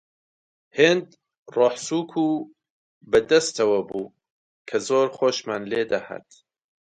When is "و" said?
2.25-2.29